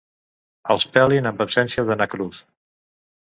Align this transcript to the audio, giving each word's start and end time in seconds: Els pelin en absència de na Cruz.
Els 0.75 0.85
pelin 0.95 1.29
en 1.31 1.41
absència 1.43 1.85
de 1.91 1.97
na 1.99 2.09
Cruz. 2.15 2.43